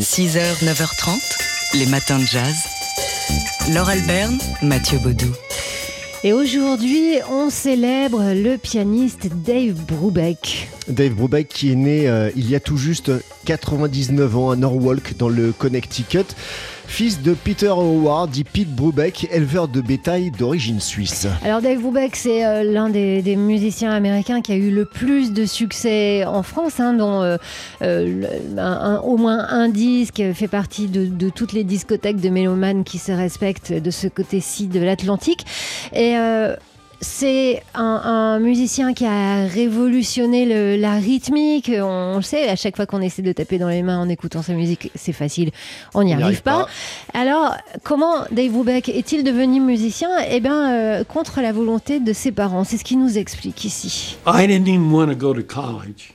[0.00, 2.54] 6h, 9h30, les matins de jazz.
[3.72, 5.32] Laure Alberne, Mathieu Baudou.
[6.24, 10.68] Et aujourd'hui, on célèbre le pianiste Dave Brubeck.
[10.88, 13.10] Dave Brubeck qui est né euh, il y a tout juste
[13.44, 16.24] 99 ans à Norwalk dans le Connecticut.
[16.86, 21.26] Fils de Peter Howard, dit Pete Brubeck, éleveur de bétail d'origine suisse.
[21.42, 25.46] Alors Dave Brubeck, c'est euh, l'un des, musiciens américains qui a eu le plus de
[25.46, 27.22] succès en France, hein, dont
[27.82, 32.98] euh, au moins un disque fait partie de, de toutes les discothèques de mélomanes qui
[32.98, 35.46] se respectent de ce côté-ci de l'Atlantique.
[35.94, 36.14] Et
[37.02, 41.70] c'est un, un musicien qui a révolutionné le- la rythmique.
[41.74, 44.40] On, le sait, à chaque fois qu'on essaie de taper dans les mains en écoutant
[44.40, 45.50] sa musique, c'est facile,
[45.94, 46.66] on n'y arrive, arrive pas.
[47.12, 47.18] pas.
[47.18, 50.08] Alors, comment Dave Brubeck est-il devenu musicien?
[50.30, 52.62] Eh bien, euh, contre la volonté de ses parents.
[52.64, 54.16] C'est ce qu'il nous explique ici.
[54.26, 56.14] I didn't even want to go to college.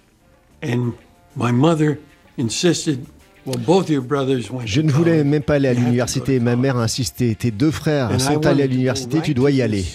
[0.63, 0.93] And
[1.35, 1.97] my mother
[2.39, 2.99] insisted,
[3.45, 5.25] well, both your brothers went Je to ne voulais college.
[5.27, 6.37] même pas aller à l'université.
[6.37, 6.61] to Ma college.
[6.61, 7.35] mère a insisté.
[7.35, 9.57] Tes deux frères And I sont allés à wanted to go l'université, tu dois to
[9.57, 9.85] y aller.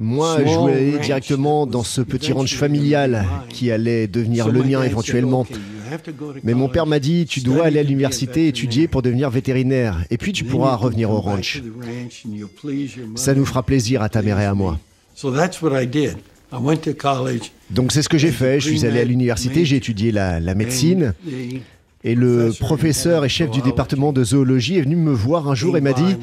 [0.00, 4.62] Moi, je voulais aller directement dans ce petit ranch familial qui allait devenir So le
[4.62, 5.42] mien éventuellement.
[5.42, 7.82] "Okay, you have to go to Mais mon père m'a dit, tu dois aller à
[7.82, 10.02] l'université, étudier pour devenir vétérinaire.
[10.10, 11.62] Et puis tu pourras revenir au ranch.
[13.14, 14.78] Ça nous fera plaisir à ta mère et à moi.
[15.14, 16.16] So that's what I did.
[16.52, 17.52] I went to college.
[17.70, 18.58] Donc c'est ce que j'ai fait.
[18.58, 21.12] Je suis allé à l'université, j'ai étudié la, la médecine.
[21.24, 21.60] and the
[22.02, 25.76] Et le professeur et chef du département de zoologie est venu me voir un jour
[25.76, 26.16] et m'a dit,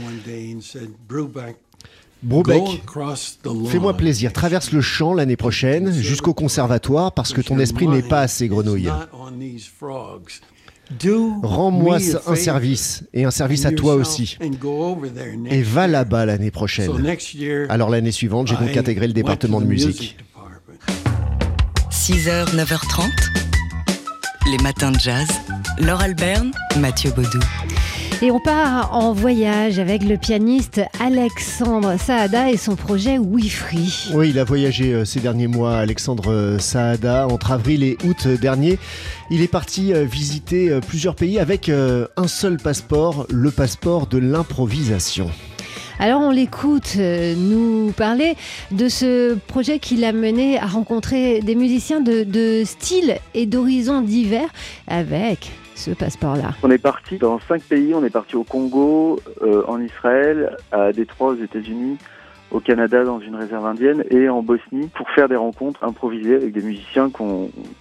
[2.21, 4.71] came by one day and said, "Brubeck, Brubeck, go across the lawn." Fais-moi plaisir, traverse
[4.71, 8.89] le champ l'année prochaine jusqu'au conservatoire parce que ton esprit n'est pas assez grenouille.
[11.43, 14.37] Rends-moi un service et un service à toi aussi.
[15.49, 16.91] Et va là-bas l'année prochaine.
[17.69, 20.17] Alors l'année suivante, j'ai donc intégré le département de musique.
[21.91, 23.09] 6h, 9h30,
[24.49, 25.27] les matins de jazz.
[25.79, 27.39] Laure Alberne, Mathieu Baudou.
[28.23, 34.09] Et on part en voyage avec le pianiste Alexandre Saada et son projet We Free.
[34.15, 38.23] Oui, il a voyagé euh, ces derniers mois, Alexandre euh, Saada, entre avril et août
[38.25, 38.79] euh, dernier.
[39.29, 45.29] Il est parti visiter plusieurs pays avec un seul passeport, le passeport de l'improvisation.
[45.99, 48.35] Alors on l'écoute nous parler
[48.71, 54.01] de ce projet qui l'a mené à rencontrer des musiciens de, de styles et d'horizons
[54.01, 54.49] divers
[54.87, 56.51] avec ce passeport-là.
[56.63, 57.93] On est parti dans cinq pays.
[57.93, 61.97] On est parti au Congo, euh, en Israël, à Détroit aux États-Unis,
[62.51, 66.53] au Canada dans une réserve indienne et en Bosnie pour faire des rencontres improvisées avec
[66.53, 67.09] des musiciens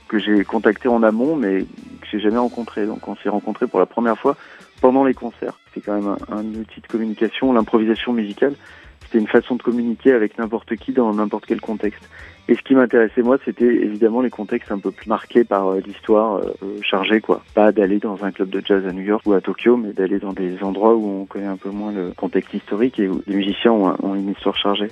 [0.09, 2.87] que j'ai contactés en amont mais que j'ai jamais rencontrés.
[2.87, 4.37] Donc on s'est rencontrés pour la première fois
[4.81, 5.59] pendant les concerts.
[5.73, 8.55] C'est quand même un outil de communication, l'improvisation musicale.
[9.19, 12.03] Une façon de communiquer avec n'importe qui dans n'importe quel contexte.
[12.49, 15.81] Et ce qui m'intéressait moi, c'était évidemment les contextes un peu plus marqués par euh,
[15.84, 17.43] l'histoire euh, chargée, quoi.
[17.54, 20.21] Pas d'aller dans un club de jazz à New York ou à Tokyo, mais d'aller
[20.21, 23.34] dans des endroits où on connaît un peu moins le contexte historique et où les
[23.34, 24.87] musiciens ont, un- ont une histoire chargée.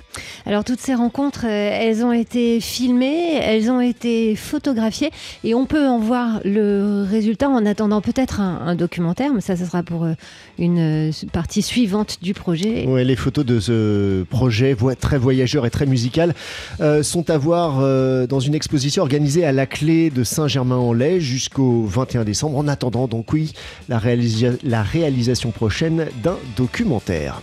[0.45, 5.11] Alors toutes ces rencontres, euh, elles ont été filmées, elles ont été photographiées
[5.45, 9.55] et on peut en voir le résultat en attendant peut-être un, un documentaire, mais ça,
[9.55, 10.11] ce sera pour euh,
[10.59, 12.85] une euh, partie suivante du projet.
[12.85, 16.33] Ouais, les photos de ce projet vo- très voyageur et très musical
[16.81, 21.83] euh, sont à voir euh, dans une exposition organisée à la clé de Saint-Germain-en-Laye jusqu'au
[21.85, 22.57] 21 décembre.
[22.57, 23.53] En attendant, donc oui,
[23.89, 27.41] la, réalisa- la réalisation prochaine d'un documentaire.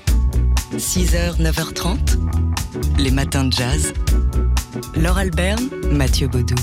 [0.79, 1.97] 6h, 9h30,
[2.99, 3.93] les matins de jazz.
[4.97, 6.55] Laure Alberne, Mathieu Baudou.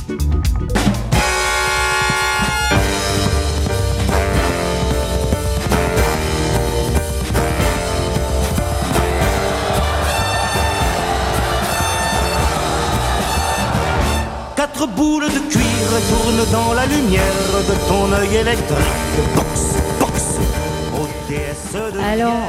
[14.80, 17.22] Quatre boules de cuir tournent dans la lumière
[17.68, 19.89] de ton œil électrique.
[22.04, 22.42] Alors,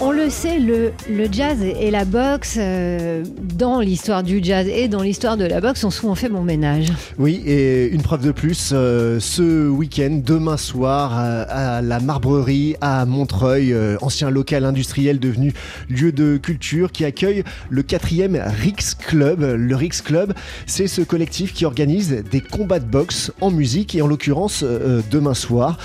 [0.00, 0.92] on le sait, le,
[1.30, 3.24] jazz et la boxe, euh,
[3.56, 6.88] dans l'histoire du jazz et dans l'histoire de la boxe, ont souvent fait bon ménage.
[7.18, 13.06] Oui, et une preuve de plus, euh, ce week-end, demain soir, à, la Marbrerie à
[13.06, 15.52] Montreuil, euh, ancien local industriel devenu
[15.88, 19.40] lieu de culture, qui accueille le quatrième Rix Club.
[19.40, 20.34] Le Rix Club,
[20.66, 24.64] c'est ce collectif qui organise des combats de boxe en musique, et en l'occurrence,
[25.10, 25.78] demain soir,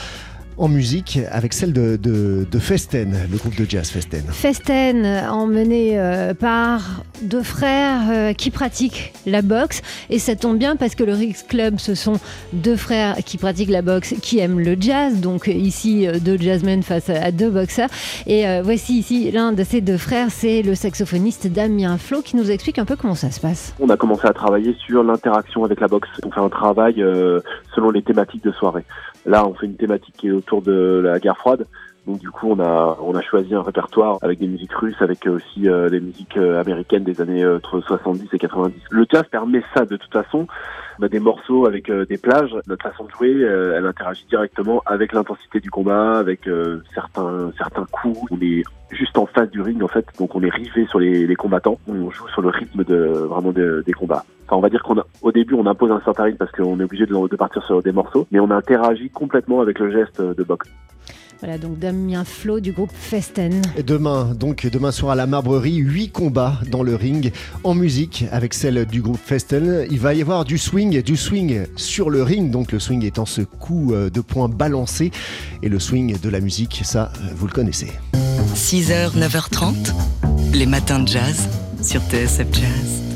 [0.59, 4.23] en musique avec celle de, de, de Festen, le groupe de jazz Festen.
[4.29, 9.81] Festen, emmené euh, par deux frères euh, qui pratiquent la boxe.
[10.09, 12.19] Et ça tombe bien parce que le Rix Club, ce sont
[12.53, 15.21] deux frères qui pratiquent la boxe, qui aiment le jazz.
[15.21, 17.89] Donc ici, euh, deux jazzmen face à deux boxeurs.
[18.27, 22.35] Et euh, voici ici l'un de ces deux frères, c'est le saxophoniste Damien Flo qui
[22.35, 23.73] nous explique un peu comment ça se passe.
[23.79, 26.09] On a commencé à travailler sur l'interaction avec la boxe.
[26.25, 27.39] On fait un travail euh,
[27.75, 28.85] selon les thématiques de soirée.
[29.25, 31.65] Là, on fait une thématique qui est autour de la guerre froide.
[32.07, 35.27] Donc du coup, on a on a choisi un répertoire avec des musiques russes, avec
[35.27, 38.75] aussi euh, des musiques euh, américaines des années euh, entre 70 et 90.
[38.89, 40.47] Le jazz permet ça de toute façon.
[40.99, 42.55] On a des morceaux avec des plages.
[42.67, 46.41] Notre façon de jouer, elle interagit directement avec l'intensité du combat, avec
[46.93, 48.19] certains certains coups.
[48.31, 51.25] On est juste en face du ring en fait, donc on est rivé sur les,
[51.25, 51.79] les combattants.
[51.87, 54.25] On joue sur le rythme de vraiment des combats.
[54.45, 56.83] Enfin, on va dire qu'on au début on impose un certain rythme parce qu'on est
[56.83, 60.43] obligé de, de partir sur des morceaux, mais on interagit complètement avec le geste de
[60.43, 60.69] boxe.
[61.41, 63.61] Voilà, donc Damien Flo du groupe Festen.
[63.77, 67.31] Et demain, donc demain soir à la Marbrerie, huit combats dans le ring
[67.63, 69.85] en musique avec celle du groupe Festen.
[69.89, 73.25] Il va y avoir du swing, du swing sur le ring, donc le swing étant
[73.25, 75.11] ce coup euh, de poing balancé
[75.63, 77.91] et le swing de la musique, ça vous le connaissez.
[78.55, 79.93] 6h, 9h30,
[80.53, 81.47] les matins de jazz
[81.81, 83.08] sur TSF Jazz.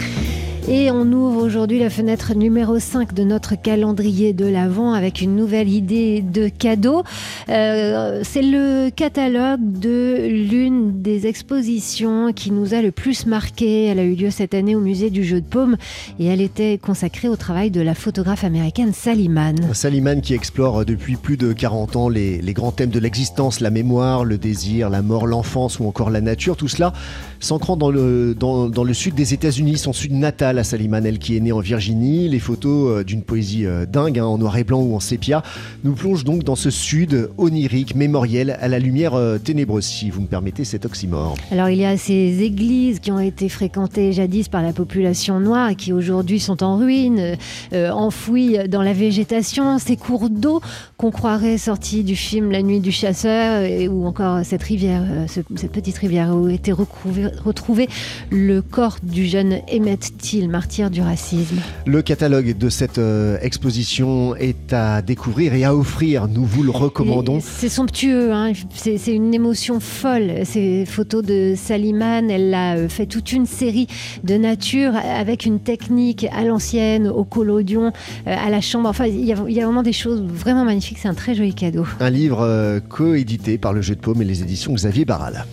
[0.70, 5.36] Et on ouvre aujourd'hui la fenêtre numéro 5 de notre calendrier de l'Avent avec une
[5.36, 7.04] nouvelle idée de cadeau.
[7.50, 13.88] Euh, c'est le catalogue de l'une des expositions qui nous a le plus marqué.
[13.88, 15.76] Elle a eu lieu cette année au musée du jeu de paume
[16.18, 18.94] et elle était consacrée au travail de la photographe américaine.
[18.94, 23.70] Sally Mann qui explore depuis plus de 40 ans les, grands thèmes de l'existence, la
[23.70, 26.56] mémoire, le désir, la mort, l'enfance ou encore la nature.
[26.56, 26.94] Tout cela
[27.42, 31.36] s'ancrant dans le, dans le sud des États-Unis, son sud natal la Saliman, elle qui
[31.36, 32.30] est née en Virginie.
[32.30, 35.44] Les photos euh, d'une poésie euh, dingue, hein, en noir et blanc ou en sépia,
[35.84, 40.22] nous plongent donc dans ce sud onirique, mémoriel, à la lumière euh, ténébreuse, si vous
[40.22, 41.36] me permettez cet oxymore.
[41.52, 45.70] Alors il y a ces églises qui ont été fréquentées jadis par la population noire
[45.70, 47.36] et qui aujourd'hui sont en ruine,
[47.74, 50.62] enfouies dans la végétation, ces cours d'eau
[50.98, 55.98] qu'on croirait sortis du film La nuit du chasseur, ou encore cette rivière, cette petite
[55.98, 57.90] rivière où était retrouvé
[58.30, 61.58] le corps du jeune Emmett Till martyr du racisme.
[61.86, 66.28] Le catalogue de cette euh, exposition est à découvrir et à offrir.
[66.28, 67.40] Nous vous le recommandons.
[67.42, 68.54] C'est somptueux, hein.
[68.74, 70.46] c'est une émotion folle.
[70.46, 73.88] Ces photos de Saliman, elle a euh, fait toute une série
[74.24, 77.92] de nature avec une technique à l'ancienne, au collodion,
[78.28, 78.90] euh, à la chambre.
[78.90, 81.00] Enfin, il y, a, vraiment des choses vraiment magnifiques.
[81.02, 81.86] C'est un très joli cadeau.
[82.00, 85.46] Un livre coédité par le Jeu de Paume et les éditions Xavier Barral.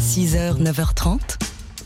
[0.00, 1.38] 6h, 9h30,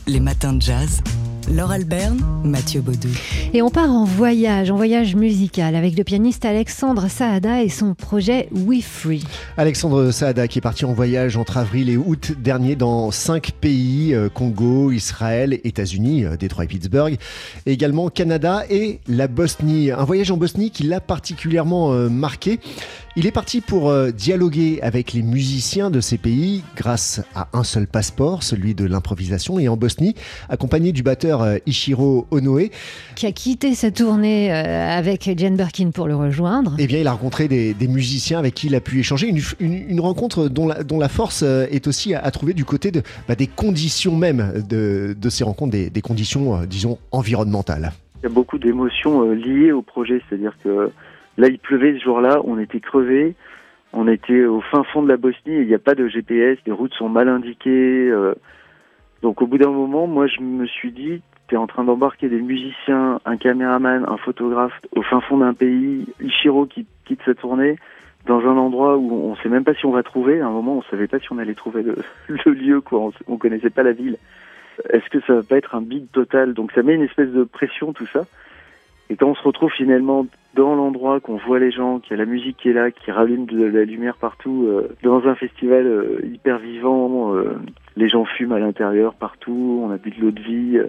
[0.07, 1.01] les matins de jazz.
[1.51, 3.09] Laure Alberne, Mathieu Baudou.
[3.53, 7.95] Et on part en voyage, en voyage musical avec le pianiste Alexandre Saada et son
[7.95, 9.23] projet We Free.
[9.57, 14.13] Alexandre Saada qui est parti en voyage entre avril et août dernier dans cinq pays
[14.13, 17.17] euh, Congo, Israël, États-Unis, euh, Détroit et Pittsburgh,
[17.65, 19.91] également Canada et la Bosnie.
[19.91, 22.59] Un voyage en Bosnie qui l'a particulièrement euh, marqué.
[23.15, 27.85] Il est parti pour dialoguer avec les musiciens de ces pays grâce à un seul
[27.85, 30.15] passeport, celui de l'improvisation, et en Bosnie,
[30.49, 32.71] accompagné du batteur euh, Ishiro Onoe.
[33.15, 36.75] Qui a quitté sa tournée euh, avec Jane Birkin pour le rejoindre.
[36.79, 39.31] Eh bien, il a rencontré des, musiciens avec qui il a pu échanger.
[39.59, 43.45] Une, rencontre dont la, force euh, est aussi à, trouver du côté de, bah, des
[43.45, 47.91] conditions même de, ces rencontres, des, conditions, disons, environnementales.
[48.21, 50.19] Il y a beaucoup d'émotions liées au projet.
[50.27, 50.89] C'est-à-dire que
[51.37, 53.35] là, il pleuvait ce jour-là, on était crevés.
[53.95, 56.71] On était au fin fond de la Bosnie, il n'y a pas de GPS, les
[56.71, 58.11] routes sont mal indiquées.
[59.21, 62.27] Donc au bout d'un moment, moi je me suis dit, tu es en train d'embarquer
[62.27, 67.33] des musiciens, un caméraman, un photographe au fin fond d'un pays, Ichiro qui quitte sa
[67.33, 67.77] tournée
[68.25, 70.41] dans un endroit où on sait même pas si on va trouver.
[70.41, 71.95] À un moment, on savait pas si on allait trouver le,
[72.51, 72.81] lieu.
[72.91, 74.17] On, on, connaissait pas la ville.
[74.89, 76.53] Est-ce que ça va pas être un bid total?
[76.53, 78.25] Donc ça met une espèce de pression tout ça.
[79.09, 82.23] Et quand on se retrouve finalement dans l'endroit, qu'on voit les gens, qu'il y a
[82.23, 85.85] la musique qui est là, qui rallume de la lumière partout, euh, dans un festival
[85.85, 87.57] euh, hyper vivant, euh,
[87.95, 90.79] les gens fument à l'intérieur partout, on a bu de l'eau de vie,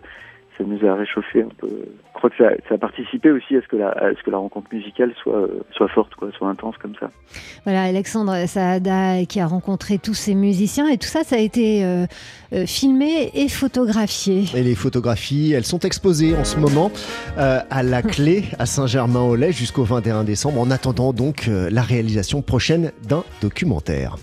[0.56, 1.68] ça nous a réchauffé un peu.
[1.68, 4.30] Je crois que ça, ça a participé aussi à ce que la, à ce que
[4.30, 7.11] la rencontre musicale soit, soit forte, quoi, soit intense comme ça.
[7.64, 11.84] Voilà, Alexandre Saada qui a rencontré tous ces musiciens et tout ça, ça a été
[11.84, 12.06] euh,
[12.52, 14.44] euh, filmé et photographié.
[14.54, 16.90] Et les photographies, elles sont exposées en ce moment
[17.38, 22.92] euh, à la clé à Saint-Germain-en-Laye jusqu'au 21 décembre, en attendant donc la réalisation prochaine
[23.06, 24.16] d'un documentaire.